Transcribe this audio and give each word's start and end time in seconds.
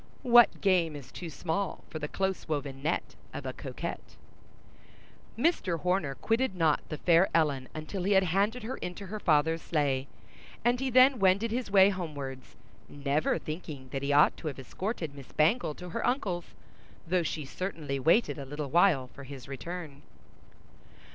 What 0.23 0.61
game 0.61 0.95
is 0.95 1.11
too 1.11 1.29
small 1.29 1.83
for 1.91 1.99
the 1.99 2.07
close 2.07 2.47
woven 2.47 2.81
net 2.81 3.13
of 3.35 3.45
a 3.45 3.53
coquette? 3.53 4.15
Mr. 5.37 5.79
Horner 5.81 6.15
quitted 6.15 6.55
not 6.55 6.81
the 6.89 6.97
fair 6.97 7.29
Ellen 7.35 7.69
until 7.75 8.01
he 8.01 8.13
had 8.13 8.23
handed 8.23 8.63
her 8.63 8.77
into 8.77 9.05
her 9.05 9.19
father's 9.19 9.61
sleigh; 9.61 10.07
and 10.65 10.79
he 10.79 10.89
then 10.89 11.19
wended 11.19 11.51
his 11.51 11.69
way 11.69 11.89
homewards, 11.89 12.55
never 12.89 13.37
thinking 13.37 13.89
that 13.89 14.01
he 14.01 14.11
ought 14.11 14.35
to 14.37 14.47
have 14.47 14.57
escorted 14.57 15.13
Miss 15.13 15.31
Bangle 15.33 15.75
to 15.75 15.89
her 15.89 16.03
uncle's, 16.03 16.45
though 17.07 17.21
she 17.21 17.45
certainly 17.45 17.99
waited 17.99 18.39
a 18.39 18.45
little 18.45 18.71
while 18.71 19.05
for 19.13 19.23
his 19.25 19.47
return. 19.47 20.01